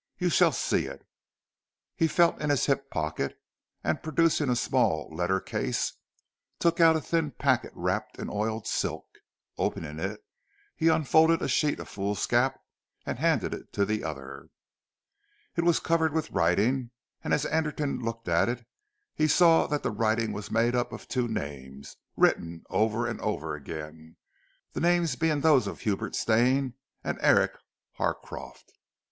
[0.17, 1.05] You shall see it."
[1.95, 3.39] He felt in his hip pocket,
[3.83, 5.93] and producing a small letter case,
[6.57, 9.05] took out a thin packet wrapped in oiled silk.
[9.59, 10.25] Opening it,
[10.75, 12.59] he unfolded a sheet of foolscap
[13.05, 14.49] and handed it to the other.
[15.55, 16.89] It was covered with writing,
[17.23, 18.65] and as Anderton looked at it,
[19.13, 23.53] he saw that the writing was made up of two names, written over and over
[23.53, 24.15] again,
[24.73, 26.73] the names being those of Hubert Stane
[27.03, 27.51] and Eric
[27.99, 28.71] Harcroft.